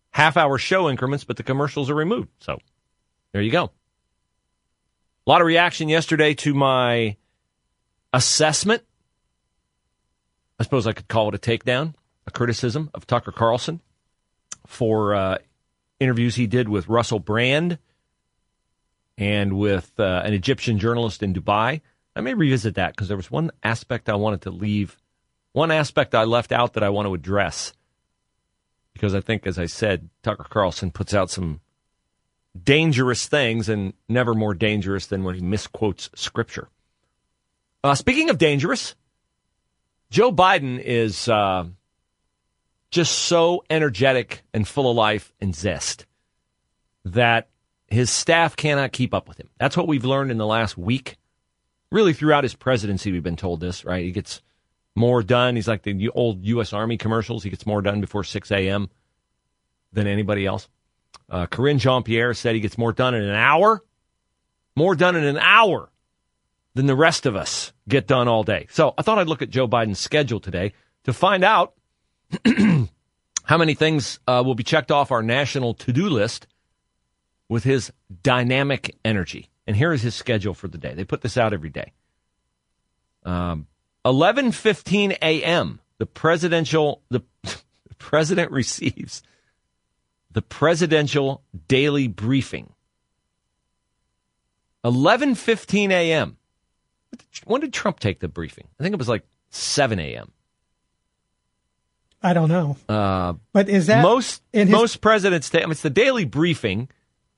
half 0.09 0.37
hour 0.37 0.57
show 0.57 0.89
increments, 0.89 1.23
but 1.23 1.37
the 1.37 1.43
commercials 1.43 1.91
are 1.91 1.95
removed. 1.95 2.29
So 2.39 2.57
there 3.31 3.43
you 3.43 3.51
go. 3.51 3.69
A 5.27 5.31
lot 5.31 5.41
of 5.41 5.47
reaction 5.47 5.89
yesterday 5.89 6.35
to 6.35 6.53
my 6.53 7.15
assessment. 8.13 8.83
I 10.59 10.63
suppose 10.63 10.85
I 10.85 10.93
could 10.93 11.07
call 11.07 11.29
it 11.29 11.35
a 11.35 11.39
takedown, 11.39 11.95
a 12.27 12.31
criticism 12.31 12.91
of 12.93 13.07
Tucker 13.07 13.31
Carlson 13.31 13.81
for 14.67 15.15
uh, 15.15 15.37
interviews 15.99 16.35
he 16.35 16.45
did 16.45 16.69
with 16.69 16.87
Russell 16.87 17.17
Brand 17.17 17.79
and 19.17 19.57
with 19.57 19.91
uh, 19.99 20.21
an 20.23 20.35
Egyptian 20.35 20.77
journalist 20.77 21.23
in 21.23 21.33
Dubai. 21.33 21.81
I 22.15 22.21
may 22.21 22.35
revisit 22.35 22.75
that 22.75 22.91
because 22.91 23.07
there 23.07 23.17
was 23.17 23.31
one 23.31 23.49
aspect 23.63 24.09
I 24.09 24.15
wanted 24.15 24.43
to 24.43 24.51
leave, 24.51 24.95
one 25.53 25.71
aspect 25.71 26.13
I 26.13 26.25
left 26.25 26.51
out 26.51 26.73
that 26.73 26.83
I 26.83 26.89
want 26.89 27.07
to 27.07 27.15
address. 27.15 27.73
Because 28.93 29.15
I 29.15 29.21
think, 29.21 29.47
as 29.47 29.57
I 29.57 29.65
said, 29.65 30.09
Tucker 30.21 30.45
Carlson 30.47 30.91
puts 30.91 31.15
out 31.15 31.31
some 31.31 31.61
dangerous 32.63 33.27
things 33.27 33.69
and 33.69 33.93
never 34.07 34.33
more 34.33 34.53
dangerous 34.53 35.07
than 35.07 35.23
when 35.23 35.35
he 35.35 35.41
misquotes 35.41 36.09
scripture. 36.15 36.69
Uh, 37.83 37.95
speaking 37.95 38.29
of 38.29 38.37
dangerous, 38.37 38.95
Joe 40.09 40.31
Biden 40.31 40.79
is 40.79 41.27
uh, 41.27 41.65
just 42.89 43.11
so 43.13 43.63
energetic 43.69 44.43
and 44.53 44.67
full 44.67 44.89
of 44.89 44.95
life 44.95 45.33
and 45.41 45.53
zest 45.53 46.05
that 47.03 47.49
his 47.87 48.09
staff 48.09 48.55
cannot 48.55 48.91
keep 48.91 49.13
up 49.13 49.27
with 49.27 49.39
him. 49.39 49.49
That's 49.59 49.77
what 49.77 49.87
we've 49.87 50.05
learned 50.05 50.31
in 50.31 50.37
the 50.37 50.45
last 50.45 50.77
week. 50.77 51.17
Really, 51.91 52.13
throughout 52.13 52.43
his 52.43 52.55
presidency, 52.55 53.11
we've 53.11 53.21
been 53.21 53.35
told 53.35 53.59
this, 53.59 53.85
right? 53.85 54.03
He 54.03 54.11
gets 54.11 54.41
more 54.95 55.21
done. 55.21 55.55
He's 55.55 55.67
like 55.67 55.83
the 55.83 56.09
old 56.09 56.43
U.S. 56.45 56.73
Army 56.73 56.97
commercials. 56.97 57.43
He 57.43 57.49
gets 57.49 57.65
more 57.65 57.81
done 57.81 58.01
before 58.01 58.23
6 58.23 58.51
a.m. 58.51 58.89
than 59.93 60.07
anybody 60.07 60.45
else. 60.45 60.67
Uh, 61.29 61.47
Karine 61.47 61.79
Jean 61.79 62.03
Pierre 62.03 62.33
said 62.33 62.55
he 62.55 62.61
gets 62.61 62.77
more 62.77 62.93
done 62.93 63.15
in 63.15 63.23
an 63.23 63.35
hour, 63.35 63.83
more 64.75 64.95
done 64.95 65.15
in 65.15 65.23
an 65.23 65.37
hour 65.37 65.89
than 66.75 66.85
the 66.85 66.95
rest 66.95 67.25
of 67.25 67.35
us 67.35 67.73
get 67.87 68.07
done 68.07 68.27
all 68.27 68.43
day. 68.43 68.67
So 68.69 68.93
I 68.97 69.01
thought 69.01 69.17
I'd 69.17 69.27
look 69.27 69.41
at 69.41 69.49
Joe 69.49 69.67
Biden's 69.67 69.99
schedule 69.99 70.39
today 70.39 70.73
to 71.05 71.13
find 71.13 71.43
out 71.43 71.73
how 72.45 73.57
many 73.57 73.73
things 73.73 74.19
uh, 74.27 74.43
will 74.45 74.55
be 74.55 74.63
checked 74.63 74.91
off 74.91 75.11
our 75.11 75.23
national 75.23 75.73
to 75.75 75.93
do 75.93 76.09
list 76.09 76.47
with 77.49 77.63
his 77.63 77.91
dynamic 78.23 78.95
energy. 79.05 79.49
And 79.67 79.75
here 79.75 79.93
is 79.93 80.01
his 80.01 80.15
schedule 80.15 80.53
for 80.53 80.67
the 80.67 80.77
day. 80.77 80.93
They 80.93 81.05
put 81.05 81.21
this 81.21 81.37
out 81.37 81.53
every 81.53 81.69
day. 81.69 81.93
Um, 83.23 83.67
11:15 84.05 85.17
a.m. 85.21 85.79
The 85.97 86.05
presidential 86.05 87.01
the 87.09 87.23
president 87.97 88.51
receives 88.51 89.23
the 90.35 90.41
presidential 90.41 91.41
daily 91.69 92.09
briefing. 92.09 92.73
11:15 94.83 95.91
a.m. 95.91 96.37
When 97.45 97.61
did 97.61 97.73
Trump 97.73 97.99
take 97.99 98.19
the 98.19 98.27
briefing? 98.27 98.67
I 98.77 98.83
think 98.83 98.91
it 98.91 98.99
was 98.99 99.07
like 99.07 99.25
7 99.49 99.97
a.m. 99.97 100.31
I 102.21 102.33
don't 102.33 102.49
know. 102.49 102.75
Uh, 102.89 103.33
but 103.53 103.69
is 103.69 103.87
that 103.87 104.01
most 104.01 104.43
his- 104.51 104.69
most 104.69 104.99
presidents 104.99 105.49
take? 105.49 105.63
I 105.63 105.65
mean, 105.65 105.71
it's 105.71 105.81
the 105.81 105.89
daily 105.89 106.25
briefing. 106.25 106.89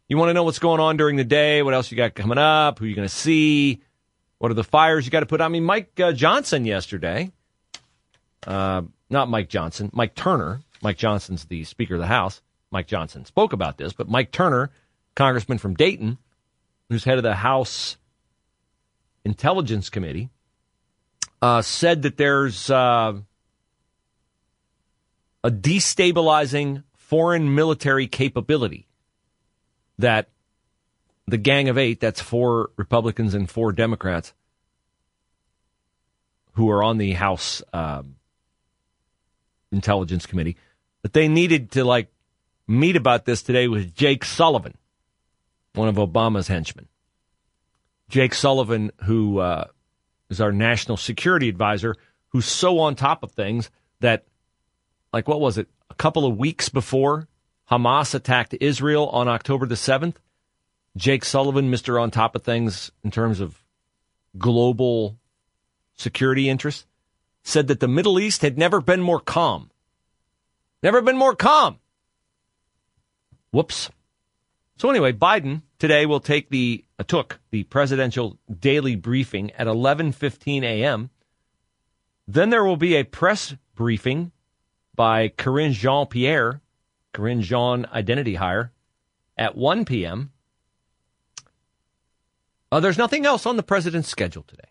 You 0.09 0.17
want 0.17 0.29
to 0.29 0.33
know 0.33 0.43
what's 0.43 0.59
going 0.59 0.79
on 0.79 0.97
during 0.97 1.17
the 1.17 1.23
day, 1.23 1.61
what 1.61 1.75
else 1.75 1.91
you 1.91 1.97
got 1.97 2.15
coming 2.15 2.39
up, 2.39 2.79
who 2.79 2.85
you're 2.85 2.95
going 2.95 3.07
to 3.07 3.13
see, 3.13 3.81
what 4.39 4.49
are 4.49 4.55
the 4.55 4.63
fires 4.63 5.05
you 5.05 5.11
got 5.11 5.19
to 5.19 5.25
put. 5.27 5.39
I 5.39 5.49
mean, 5.49 5.65
Mike 5.65 5.99
uh, 5.99 6.13
Johnson 6.13 6.65
yesterday, 6.65 7.31
uh, 8.47 8.81
not 9.09 9.29
Mike 9.29 9.49
Johnson, 9.49 9.91
Mike 9.93 10.15
Turner. 10.15 10.61
Mike 10.81 10.97
Johnson's 10.97 11.45
the 11.45 11.63
Speaker 11.63 11.95
of 11.95 11.99
the 11.99 12.07
House. 12.07 12.41
Mike 12.71 12.87
Johnson 12.87 13.25
spoke 13.25 13.53
about 13.53 13.77
this, 13.77 13.93
but 13.93 14.09
Mike 14.09 14.31
Turner, 14.31 14.71
congressman 15.15 15.57
from 15.57 15.73
Dayton, 15.73 16.17
who's 16.89 17.03
head 17.03 17.17
of 17.17 17.23
the 17.23 17.35
House 17.35 17.97
Intelligence 19.23 19.89
Committee, 19.89 20.29
uh, 21.41 21.61
said 21.61 22.01
that 22.01 22.17
there's 22.17 22.69
uh, 22.69 23.13
a 25.43 25.51
destabilizing 25.51 26.83
foreign 26.95 27.55
military 27.55 28.07
capability 28.07 28.87
that 29.97 30.29
the 31.25 31.37
Gang 31.37 31.69
of 31.69 31.77
Eight, 31.77 31.99
that's 31.99 32.21
four 32.21 32.71
Republicans 32.77 33.33
and 33.33 33.49
four 33.49 33.71
Democrats, 33.71 34.33
who 36.53 36.69
are 36.69 36.83
on 36.83 36.97
the 36.97 37.13
House 37.13 37.61
uh, 37.73 38.03
Intelligence 39.71 40.25
Committee, 40.25 40.57
that 41.01 41.13
they 41.13 41.27
needed 41.27 41.71
to 41.71 41.83
like 41.83 42.09
meet 42.67 42.95
about 42.95 43.25
this 43.25 43.41
today 43.41 43.67
with 43.67 43.95
Jake 43.95 44.25
Sullivan, 44.25 44.75
one 45.73 45.87
of 45.87 45.95
Obama's 45.95 46.47
henchmen. 46.47 46.87
Jake 48.09 48.33
Sullivan, 48.33 48.91
who 49.03 49.39
uh, 49.39 49.65
is 50.29 50.41
our 50.41 50.51
national 50.51 50.97
security 50.97 51.49
advisor, 51.49 51.95
who's 52.29 52.45
so 52.45 52.79
on 52.79 52.95
top 52.95 53.23
of 53.23 53.31
things 53.31 53.69
that, 53.99 54.25
like, 55.11 55.27
what 55.27 55.41
was 55.41 55.57
it? 55.57 55.67
A 55.89 55.95
couple 55.95 56.25
of 56.25 56.37
weeks 56.37 56.69
before 56.69 57.27
Hamas 57.71 58.13
attacked 58.13 58.55
Israel 58.59 59.09
on 59.09 59.27
October 59.27 59.65
the 59.65 59.75
7th, 59.75 60.15
Jake 60.95 61.25
Sullivan, 61.25 61.71
Mr. 61.71 62.01
On 62.01 62.11
Top 62.11 62.35
of 62.35 62.43
Things 62.43 62.91
in 63.03 63.11
terms 63.11 63.39
of 63.39 63.63
global 64.37 65.17
security 65.95 66.49
interests, 66.49 66.85
said 67.43 67.67
that 67.67 67.79
the 67.79 67.87
Middle 67.87 68.19
East 68.19 68.41
had 68.41 68.57
never 68.57 68.81
been 68.81 69.01
more 69.01 69.19
calm 69.19 69.69
Never 70.83 71.01
been 71.01 71.17
more 71.17 71.35
calm. 71.35 71.79
Whoops. 73.57 73.89
So 74.75 74.87
anyway, 74.91 75.13
Biden 75.13 75.63
today 75.79 76.05
will 76.05 76.19
take 76.19 76.51
the 76.51 76.85
uh, 76.99 77.03
took 77.03 77.39
the 77.49 77.63
presidential 77.63 78.37
daily 78.59 78.95
briefing 78.95 79.49
at 79.53 79.65
11:15 79.65 80.61
a.m. 80.61 81.09
Then 82.27 82.51
there 82.51 82.63
will 82.63 82.77
be 82.77 82.97
a 82.97 83.03
press 83.03 83.55
briefing 83.73 84.31
by 84.93 85.29
Karine 85.29 85.71
Jean-Pierre, 85.71 86.61
Karine 87.15 87.41
Jean 87.41 87.87
identity 87.91 88.35
hire, 88.35 88.73
at 89.35 89.57
1 89.57 89.85
p.m. 89.85 90.31
Uh, 92.71 92.79
there's 92.79 92.99
nothing 92.99 93.25
else 93.25 93.47
on 93.47 93.57
the 93.57 93.63
president's 93.63 94.07
schedule 94.07 94.43
today. 94.43 94.69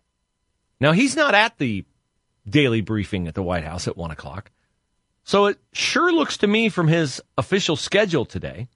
Now 0.79 0.93
he's 0.93 1.17
not 1.17 1.35
at 1.35 1.57
the 1.57 1.83
daily 2.47 2.79
briefing 2.79 3.27
at 3.27 3.35
the 3.35 3.43
White 3.43 3.65
House 3.65 3.85
at 3.85 3.97
one 3.97 4.11
o'clock. 4.11 4.49
So 5.25 5.47
it 5.47 5.59
sure 5.73 6.13
looks 6.13 6.37
to 6.37 6.47
me 6.47 6.69
from 6.69 6.87
his 6.87 7.21
official 7.37 7.75
schedule 7.75 8.23
today 8.23 8.69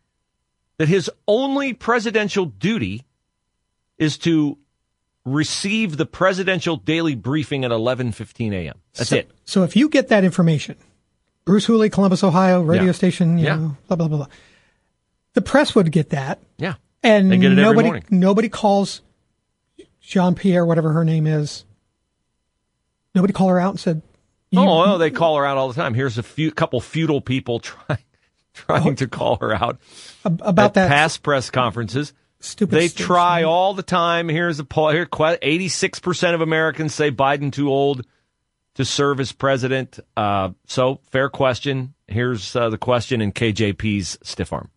that 0.82 0.88
his 0.88 1.12
only 1.28 1.74
presidential 1.74 2.46
duty 2.48 3.04
is 4.00 4.18
to 4.18 4.58
receive 5.26 5.96
the 5.98 6.08
presidential 6.08 6.76
daily 6.76 7.14
briefing 7.14 7.64
at 7.64 7.70
11:15 7.70 8.52
a.m. 8.52 8.80
That's 8.96 9.10
so, 9.10 9.16
it. 9.18 9.30
So 9.46 9.62
if 9.62 9.76
you 9.76 9.90
get 9.90 10.08
that 10.08 10.24
information, 10.24 10.76
Bruce 11.46 11.66
Hooley, 11.66 11.92
Columbus, 11.92 12.24
Ohio, 12.24 12.62
radio 12.64 12.86
Yeah. 12.88 12.92
station, 12.94 13.38
you 13.38 13.46
Yeah. 13.46 13.56
know, 13.58 13.78
blah 13.88 13.96
blah 13.96 14.08
blah. 14.08 14.18
blah. 14.18 14.28
The 15.34 15.42
press 15.44 15.76
would 15.76 15.92
get 15.92 16.10
that, 16.10 16.42
Yeah. 16.58 16.74
and 17.04 17.32
They 17.32 17.38
get 17.38 17.52
it 17.52 17.60
every 17.60 17.84
nobody 17.84 18.04
nobody 18.10 18.50
calls 18.50 19.02
Jean 20.02 20.34
Pierre, 20.34 20.66
whatever 20.66 20.94
her 20.94 21.06
name 21.06 21.28
is. 21.28 21.64
Nobody 23.14 23.34
called 23.34 23.52
her 23.52 23.60
out 23.60 23.70
and 23.72 23.80
said, 23.80 24.02
Oh, 24.56 24.80
well, 24.80 24.98
they 24.98 25.12
call 25.12 25.38
her 25.38 25.46
out 25.46 25.58
all 25.58 25.68
the 25.68 25.76
time. 25.76 25.94
Here's 25.94 26.18
a 26.18 26.24
few 26.24 26.50
couple 26.52 26.82
feudal 26.82 27.22
people 27.22 27.60
trying 27.60 28.00
trying 28.68 28.96
to 28.96 29.08
call 29.08 29.38
her 29.38 29.54
out 29.54 29.80
about 30.24 30.66
at 30.66 30.74
that 30.76 30.90
past 30.90 31.24
press 31.24 31.50
conferences. 31.50 32.14
stupid." 32.40 32.76
They 32.76 32.88
station. 32.88 33.06
try 33.08 33.44
all 33.44 33.74
the 33.74 33.84
time. 33.84 34.30
Here's 34.30 34.60
a 34.60 34.66
poll. 34.66 34.90
Here, 34.90 35.08
eighty-six 35.42 36.00
percent 36.00 36.36
of 36.36 36.42
Americans 36.42 36.94
say 36.94 37.12
Biden 37.12 37.52
too 37.52 37.70
old 37.70 38.06
to 38.76 38.86
serve 38.86 39.20
as 39.20 39.32
president. 39.32 40.00
Uh, 40.16 40.50
so, 40.66 41.00
fair 41.12 41.30
question. 41.30 41.94
Here's 42.08 42.56
uh, 42.56 42.70
the 42.70 42.78
question 42.78 43.22
in 43.22 43.32
KJP's 43.32 44.18
stiff 44.24 44.52
arm. 44.54 44.70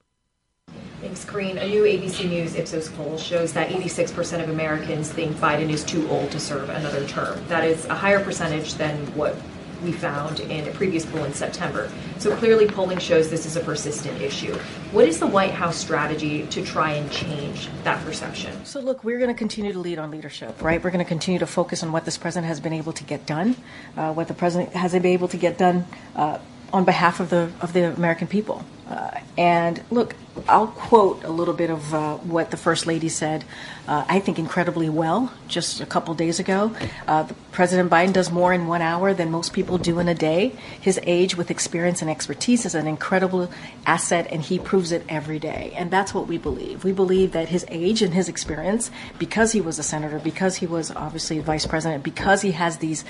Thanks, 1.01 1.25
Green. 1.25 1.59
A 1.59 1.69
new 1.69 1.83
ABC 1.83 2.29
News 2.29 2.55
Ipsos 2.55 2.89
poll 2.91 3.19
shows 3.19 3.53
that 3.53 3.69
86% 3.69 4.43
of 4.43 4.49
Americans 4.49 5.13
think 5.13 5.37
Biden 5.37 5.69
is 5.69 5.85
too 5.85 6.09
old 6.09 6.31
to 6.31 6.41
serve 6.41 6.71
another 6.71 7.07
term. 7.07 7.39
That 7.49 7.65
is 7.65 7.85
a 7.87 7.95
higher 7.95 8.25
percentage 8.25 8.75
than 8.75 8.97
what 9.15 9.37
we 9.85 9.93
found 9.93 10.41
in 10.41 10.67
a 10.67 10.73
previous 10.73 11.05
poll 11.07 11.25
in 11.25 11.33
September. 11.33 11.91
So 12.19 12.35
clearly, 12.37 12.67
polling 12.67 12.99
shows 12.99 13.31
this 13.31 13.47
is 13.47 13.57
a 13.57 13.61
persistent 13.61 14.21
issue. 14.21 14.55
What 14.93 15.07
is 15.07 15.19
the 15.19 15.27
White 15.27 15.53
House 15.53 15.77
strategy 15.77 16.47
to 16.47 16.65
try 16.65 16.93
and 16.93 17.11
change 17.11 17.69
that 17.85 18.05
perception? 18.05 18.65
So, 18.65 18.81
look, 18.81 19.05
we're 19.05 19.19
going 19.19 19.33
to 19.33 19.39
continue 19.39 19.73
to 19.73 19.79
lead 19.79 19.99
on 19.99 20.11
leadership, 20.11 20.61
right? 20.63 20.83
We're 20.83 20.91
going 20.91 21.05
to 21.05 21.09
continue 21.09 21.39
to 21.39 21.47
focus 21.47 21.83
on 21.83 21.93
what 21.93 22.05
this 22.05 22.17
president 22.17 22.49
has 22.49 22.61
been 22.61 22.73
able 22.73 22.93
to 22.95 23.05
get 23.05 23.27
done, 23.27 23.57
uh, 23.97 24.13
what 24.13 24.29
the 24.29 24.35
president 24.35 24.73
has 24.75 24.93
been 24.93 25.07
able 25.07 25.29
to 25.29 25.37
get 25.37 25.59
done 25.59 25.85
uh, 26.17 26.39
on 26.73 26.85
behalf 26.85 27.21
of 27.21 27.31
the 27.31 27.51
of 27.61 27.73
the 27.73 27.95
American 27.95 28.27
people. 28.27 28.65
Uh, 28.89 29.21
and 29.39 29.83
look, 29.91 30.15
I'll 30.49 30.67
quote 30.67 31.25
a 31.25 31.31
little 31.31 31.55
bit 31.55 31.71
of 31.71 31.95
uh, 31.95 32.17
what 32.19 32.51
the 32.51 32.57
first 32.57 32.87
lady 32.87 33.09
said. 33.09 33.45
Uh, 33.87 34.05
I 34.09 34.21
think 34.21 34.39
incredibly 34.39 34.89
well 34.89 35.33
just 35.49 35.81
a 35.81 35.87
couple 35.87 36.15
days 36.15 36.39
ago. 36.39 36.75
Uh, 37.07 37.29
President 37.53 37.91
Biden 37.91 38.13
does 38.13 38.31
more 38.31 38.53
in 38.53 38.67
one 38.67 38.83
hour 38.83 39.15
than 39.15 39.31
most 39.31 39.53
people 39.53 39.79
do 39.79 39.99
in 39.99 40.09
a 40.09 40.15
day. 40.15 40.53
His 40.81 40.99
age, 41.05 41.37
with 41.37 41.51
experience 41.51 42.03
and 42.03 42.11
expertise, 42.11 42.67
is 42.67 42.75
an 42.75 42.87
incredible 42.87 43.51
asset, 43.87 44.27
and 44.31 44.43
he 44.43 44.59
proves 44.59 44.93
it 44.93 45.05
every 45.09 45.39
day. 45.39 45.73
And 45.77 45.91
that's 45.91 46.13
what 46.13 46.27
we 46.27 46.39
believe. 46.39 46.85
We 46.85 46.93
believe 46.93 47.33
that 47.33 47.49
his 47.49 47.65
age 47.69 48.03
and 48.03 48.13
his 48.13 48.29
experience, 48.29 48.91
because 49.19 49.53
he 49.53 49.61
was 49.61 49.79
a 49.79 49.83
senator, 49.83 50.19
because 50.19 50.57
he 50.57 50.67
was 50.67 50.91
obviously 50.91 51.39
vice 51.39 51.67
president, 51.67 52.05
because 52.05 52.43
he 52.43 52.53
has 52.53 52.79
these 52.79 53.05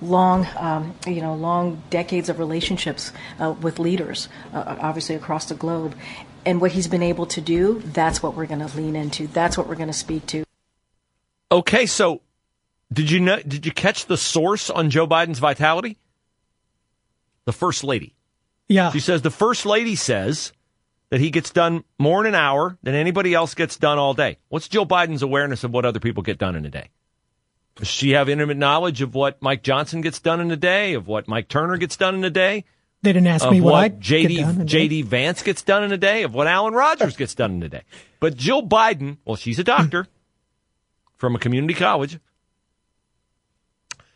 long, 0.00 0.46
um, 0.56 0.94
you 1.06 1.20
know, 1.20 1.34
long 1.34 1.82
decades 1.90 2.28
of 2.28 2.38
relationships 2.38 3.12
uh, 3.38 3.54
with 3.60 3.78
leaders, 3.78 4.28
uh, 4.52 4.76
obviously 4.80 5.14
across 5.14 5.46
the 5.46 5.54
globe, 5.54 5.94
and 6.44 6.60
what 6.60 6.72
he's 6.72 6.88
been 6.88 7.02
able 7.02 7.26
to 7.26 7.40
do, 7.40 7.80
that's 7.86 8.22
what 8.22 8.34
we're 8.34 8.46
going 8.46 8.66
to 8.66 8.76
lean 8.76 8.96
into. 8.96 9.26
That's 9.26 9.58
what 9.58 9.68
we're 9.68 9.76
going 9.76 9.88
to 9.88 9.92
speak 9.92 10.26
to. 10.26 10.44
Okay, 11.52 11.86
so 11.86 12.22
did 12.92 13.10
you 13.10 13.20
know? 13.20 13.40
Did 13.40 13.66
you 13.66 13.72
catch 13.72 14.06
the 14.06 14.16
source 14.16 14.70
on 14.70 14.90
Joe 14.90 15.06
Biden's 15.06 15.38
vitality? 15.38 15.98
The 17.44 17.52
first 17.52 17.84
lady. 17.84 18.14
Yeah, 18.68 18.92
She 18.92 19.00
says 19.00 19.22
the 19.22 19.30
first 19.30 19.66
lady 19.66 19.96
says 19.96 20.52
that 21.08 21.18
he 21.20 21.30
gets 21.30 21.50
done 21.50 21.82
more 21.98 22.20
in 22.20 22.26
an 22.26 22.36
hour 22.36 22.78
than 22.84 22.94
anybody 22.94 23.34
else 23.34 23.54
gets 23.54 23.76
done 23.76 23.98
all 23.98 24.14
day. 24.14 24.38
What's 24.48 24.68
Joe 24.68 24.86
Biden's 24.86 25.22
awareness 25.22 25.64
of 25.64 25.72
what 25.72 25.84
other 25.84 25.98
people 25.98 26.22
get 26.22 26.38
done 26.38 26.54
in 26.54 26.64
a 26.64 26.70
day? 26.70 26.90
Does 27.74 27.88
she 27.88 28.10
have 28.10 28.28
intimate 28.28 28.56
knowledge 28.56 29.02
of 29.02 29.14
what 29.14 29.42
Mike 29.42 29.64
Johnson 29.64 30.02
gets 30.02 30.20
done 30.20 30.40
in 30.40 30.52
a 30.52 30.56
day, 30.56 30.94
of 30.94 31.08
what 31.08 31.26
Mike 31.26 31.48
Turner 31.48 31.78
gets 31.78 31.96
done 31.96 32.14
in 32.14 32.22
a 32.22 32.30
day, 32.30 32.64
they 33.02 33.12
didn't 33.12 33.28
ask 33.28 33.48
me 33.50 33.60
what, 33.60 33.72
what 33.72 33.82
I 33.82 33.88
JD. 33.90 34.66
JD 34.66 35.04
Vance 35.04 35.42
gets 35.42 35.62
done 35.62 35.84
in 35.84 35.92
a 35.92 35.96
day, 35.96 36.22
of 36.22 36.34
what 36.34 36.46
Alan 36.46 36.74
Rogers 36.74 37.16
gets 37.16 37.34
done 37.34 37.52
in 37.52 37.62
a 37.62 37.68
day. 37.68 37.82
But 38.18 38.36
Jill 38.36 38.62
Biden, 38.62 39.16
well, 39.24 39.36
she's 39.36 39.58
a 39.58 39.64
doctor 39.64 40.06
from 41.16 41.34
a 41.34 41.38
community 41.38 41.74
college. 41.74 42.18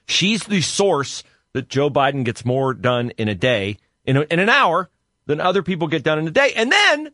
She's 0.07 0.45
the 0.45 0.61
source 0.61 1.25
that 1.55 1.69
Joe 1.69 1.89
Biden 1.89 2.25
gets 2.25 2.45
more 2.45 2.75
done 2.75 3.11
in 3.11 3.29
a 3.29 3.35
day, 3.35 3.79
in, 4.05 4.19
a, 4.19 4.23
in 4.23 4.39
an 4.39 4.51
hour, 4.51 4.91
than 5.27 5.41
other 5.41 5.63
people 5.63 5.89
get 5.89 6.03
done 6.03 6.19
in 6.19 6.29
a 6.29 6.31
day. 6.31 6.53
And 6.55 6.71
then 6.71 7.11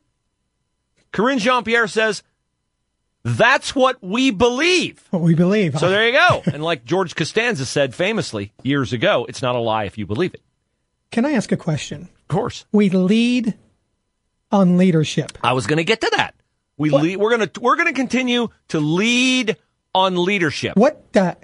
Karine 1.12 1.38
Jean 1.38 1.62
Pierre 1.62 1.86
says, 1.86 2.24
that's 3.22 3.74
what 3.74 4.02
we 4.02 4.30
believe. 4.30 5.06
what 5.10 5.22
we 5.22 5.34
believe. 5.34 5.78
So 5.78 5.88
there 5.88 6.06
you 6.06 6.12
go. 6.12 6.42
and 6.52 6.62
like 6.62 6.84
George 6.84 7.14
Costanza 7.14 7.66
said 7.66 7.94
famously 7.94 8.52
years 8.62 8.92
ago, 8.92 9.26
it's 9.28 9.42
not 9.42 9.54
a 9.54 9.60
lie 9.60 9.84
if 9.84 9.98
you 9.98 10.06
believe 10.06 10.34
it. 10.34 10.42
Can 11.10 11.24
I 11.24 11.32
ask 11.32 11.50
a 11.52 11.56
question? 11.56 12.02
Of 12.02 12.28
course. 12.28 12.64
We 12.72 12.90
lead 12.90 13.54
on 14.52 14.76
leadership. 14.76 15.38
I 15.42 15.52
was 15.52 15.66
going 15.66 15.78
to 15.78 15.84
get 15.84 16.00
to 16.02 16.10
that. 16.16 16.34
We 16.76 16.90
lead, 16.90 17.18
we're 17.18 17.36
going 17.36 17.48
to 17.48 17.60
we're 17.60 17.76
going 17.76 17.88
to 17.88 17.92
continue 17.92 18.48
to 18.68 18.80
lead 18.80 19.56
on 19.94 20.24
leadership. 20.24 20.76
What 20.76 21.04
uh, 21.14 21.34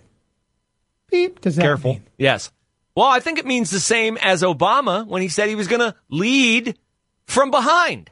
beep 1.11 1.41
does 1.43 1.57
that 1.57 1.63
Careful. 1.63 1.95
mean? 1.95 2.05
Yes. 2.17 2.51
Well, 2.95 3.07
I 3.07 3.21
think 3.21 3.39
it 3.39 3.45
means 3.45 3.71
the 3.71 3.81
same 3.81 4.17
as 4.17 4.43
Obama 4.43 5.07
when 5.07 5.21
he 5.21 5.29
said 5.29 5.51
he 5.51 5.55
was 5.55 5.69
going 5.69 5.81
to 5.81 5.95
lead 6.09 6.79
from 7.27 7.51
behind. 7.51 8.11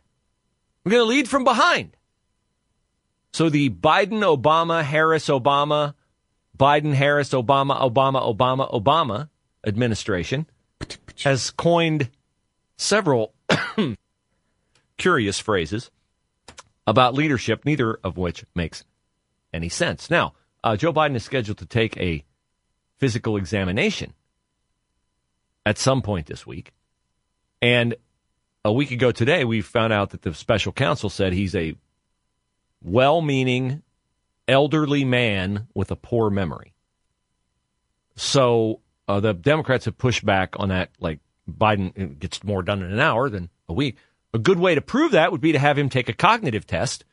We're 0.85 0.91
going 0.93 1.03
to 1.05 1.09
lead 1.09 1.29
from 1.29 1.45
behind. 1.45 1.97
So 3.33 3.49
the 3.49 3.71
Biden, 3.71 4.21
Obama, 4.21 4.83
Harris, 4.83 5.29
Obama, 5.29 5.95
Biden, 6.59 6.93
Harris, 6.93 7.31
Obama, 7.31 7.81
Obama, 7.81 8.23
Obama, 8.37 8.71
Obama 8.71 9.29
administration 9.67 10.47
has 11.23 11.51
coined 11.51 12.11
several 12.77 13.35
curious 14.99 15.39
phrases 15.39 15.91
about 16.87 17.15
leadership, 17.15 17.65
neither 17.65 17.99
of 18.05 18.17
which 18.17 18.45
makes 18.55 18.85
any 19.53 19.69
sense. 19.69 20.11
Now, 20.11 20.35
uh, 20.63 20.77
Joe 20.77 20.93
Biden 20.93 21.15
is 21.15 21.25
scheduled 21.25 21.59
to 21.59 21.67
take 21.67 21.97
a 21.97 22.25
physical 22.99 23.37
examination 23.37 24.15
at 25.65 25.79
some 25.79 26.03
point 26.03 26.27
this 26.27 26.47
week. 26.47 26.73
And 27.63 27.95
a 28.65 28.73
week 28.73 28.91
ago 28.91 29.13
today, 29.13 29.45
we 29.45 29.61
found 29.61 29.93
out 29.93 30.11
that 30.11 30.23
the 30.23 30.35
special 30.35 30.73
counsel 30.73 31.11
said 31.11 31.33
he's 31.33 31.55
a 31.55 31.75
well 32.83 33.21
meaning 33.23 33.83
elderly 34.47 35.05
man 35.05 35.67
with 35.75 35.91
a 35.91 35.97
poor 35.97 36.31
memory. 36.31 36.75
So 38.17 38.81
uh, 39.09 39.21
the 39.21 39.35
Democrats 39.35 39.85
have 39.85 39.99
pushed 39.99 40.25
back 40.25 40.55
on 40.59 40.69
that. 40.71 40.91
Like 41.01 41.21
Biden 41.51 42.19
gets 42.19 42.43
more 42.45 42.63
done 42.63 42.83
in 42.83 42.93
an 42.93 43.01
hour 43.01 43.29
than 43.29 43.51
a 43.69 43.73
week. 43.73 43.97
A 44.33 44.39
good 44.39 44.59
way 44.59 44.75
to 44.75 44.81
prove 44.81 45.13
that 45.13 45.31
would 45.31 45.41
be 45.41 45.53
to 45.53 45.59
have 45.59 45.79
him 45.79 45.89
take 45.89 46.09
a 46.09 46.13
cognitive 46.13 46.67
test. 46.67 47.05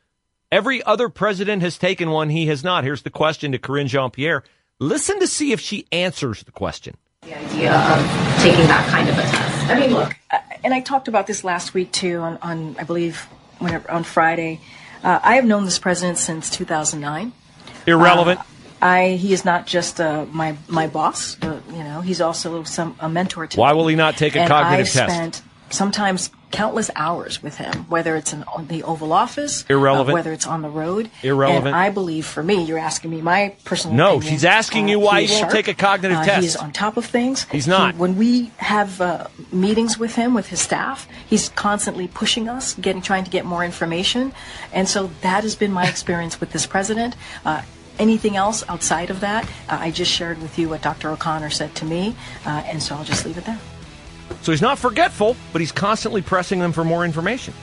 Every 0.50 0.82
other 0.82 1.08
president 1.08 1.62
has 1.62 1.78
taken 1.78 2.10
one. 2.10 2.28
He 2.28 2.46
has 2.46 2.62
not. 2.64 2.84
Here's 2.84 3.02
the 3.02 3.10
question 3.10 3.52
to 3.52 3.58
Karine 3.58 3.86
Jean 3.86 4.10
Pierre. 4.10 4.42
Listen 4.78 5.20
to 5.20 5.26
see 5.26 5.52
if 5.52 5.60
she 5.60 5.86
answers 5.92 6.42
the 6.42 6.52
question. 6.52 6.96
The 7.22 7.38
idea 7.38 7.72
of 7.72 8.42
taking 8.42 8.66
that 8.66 8.88
kind 8.90 9.08
of 9.08 9.16
a 9.16 9.22
test. 9.22 9.70
I 9.70 9.78
mean, 9.78 9.94
look, 9.94 10.16
and 10.64 10.74
I 10.74 10.80
talked 10.80 11.08
about 11.08 11.26
this 11.26 11.44
last 11.44 11.72
week 11.72 11.92
too 11.92 12.18
on, 12.18 12.38
on 12.42 12.76
I 12.78 12.84
believe 12.84 13.20
whenever, 13.58 13.90
on 13.90 14.02
Friday. 14.02 14.60
Uh, 15.04 15.20
I 15.22 15.36
have 15.36 15.44
known 15.44 15.64
this 15.64 15.78
president 15.78 16.18
since 16.18 16.50
2009. 16.50 17.32
Irrelevant. 17.86 18.40
I 18.82 19.10
he 19.10 19.32
is 19.32 19.44
not 19.44 19.66
just 19.66 20.00
uh, 20.00 20.26
my 20.32 20.56
my 20.68 20.88
boss. 20.88 21.40
Uh, 21.40 21.60
you 21.70 21.84
know, 21.84 22.00
he's 22.00 22.20
also 22.20 22.64
some 22.64 22.96
a 23.00 23.08
mentor 23.08 23.46
to 23.46 23.58
Why 23.60 23.70
me. 23.72 23.76
will 23.78 23.86
he 23.86 23.96
not 23.96 24.16
take 24.16 24.34
a 24.36 24.40
and 24.40 24.48
cognitive 24.50 24.86
I've 24.88 24.92
test? 24.92 25.14
Spent 25.14 25.42
sometimes 25.70 26.30
countless 26.50 26.90
hours 26.96 27.42
with 27.42 27.56
him, 27.56 27.72
whether 27.88 28.14
it's 28.14 28.34
in 28.34 28.44
the 28.68 28.82
Oval 28.82 29.10
Office, 29.10 29.62
uh, 29.62 29.72
Irrelevant. 29.72 30.12
whether 30.12 30.30
it's 30.30 30.46
on 30.46 30.60
the 30.60 30.68
road. 30.68 31.10
Irrelevant. 31.22 31.68
And 31.68 31.74
I 31.74 31.88
believe, 31.88 32.26
for 32.26 32.42
me, 32.42 32.62
you're 32.64 32.76
asking 32.76 33.10
me 33.10 33.22
my 33.22 33.54
personal. 33.64 33.96
No, 33.96 34.06
opinion. 34.16 34.32
she's 34.32 34.44
asking 34.44 34.88
you 34.88 34.98
why 34.98 35.22
he 35.22 35.32
won't 35.40 35.50
take 35.50 35.68
a 35.68 35.74
cognitive 35.74 36.18
Uh, 36.18 36.24
test. 36.24 36.42
He's 36.42 36.56
on 36.56 36.70
top 36.72 36.98
of 36.98 37.06
things. 37.06 37.46
He's 37.50 37.66
not. 37.66 37.94
He- 37.94 38.00
when 38.00 38.16
we 38.18 38.50
have 38.58 39.00
uh, 39.00 39.28
meetings 39.50 39.96
with 39.98 40.14
him, 40.16 40.34
with 40.34 40.48
his 40.48 40.60
staff, 40.60 41.08
he's 41.26 41.48
constantly 41.50 42.06
pushing 42.06 42.50
us, 42.50 42.74
getting, 42.74 43.00
trying 43.00 43.24
to 43.24 43.30
get 43.30 43.46
more 43.46 43.64
information, 43.64 44.34
and 44.74 44.86
so 44.88 45.08
that 45.22 45.44
has 45.44 45.54
been 45.54 45.72
my 45.72 45.86
experience 45.86 46.38
with 46.40 46.52
this 46.52 46.66
president. 46.66 47.16
Anything 48.02 48.36
else 48.36 48.64
outside 48.68 49.10
of 49.10 49.20
that, 49.20 49.44
uh, 49.68 49.78
I 49.78 49.92
just 49.92 50.10
shared 50.10 50.42
with 50.42 50.58
you 50.58 50.68
what 50.68 50.82
Dr. 50.82 51.08
O'Connor 51.10 51.50
said 51.50 51.72
to 51.76 51.84
me, 51.84 52.16
uh, 52.44 52.64
and 52.66 52.82
so 52.82 52.96
I'll 52.96 53.04
just 53.04 53.24
leave 53.24 53.38
it 53.38 53.44
there. 53.44 53.60
So 54.40 54.50
he's 54.50 54.60
not 54.60 54.76
forgetful, 54.76 55.36
but 55.52 55.60
he's 55.60 55.70
constantly 55.70 56.20
pressing 56.20 56.58
them 56.58 56.72
for 56.72 56.82
more 56.82 57.04
information. 57.04 57.54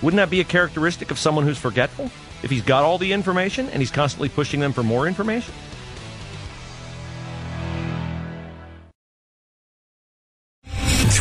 Wouldn't 0.00 0.16
that 0.16 0.30
be 0.30 0.40
a 0.40 0.44
characteristic 0.44 1.10
of 1.10 1.18
someone 1.18 1.44
who's 1.44 1.58
forgetful? 1.58 2.06
If 2.42 2.48
he's 2.48 2.62
got 2.62 2.84
all 2.84 2.96
the 2.96 3.12
information 3.12 3.68
and 3.68 3.82
he's 3.82 3.90
constantly 3.90 4.30
pushing 4.30 4.60
them 4.60 4.72
for 4.72 4.82
more 4.82 5.06
information? 5.06 5.52